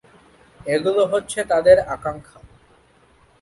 এগুলো 0.65 1.01
হচ্ছে 1.05 1.39
তাদের 1.43 1.77
আকাঙ্ক্ষা। 1.87 2.39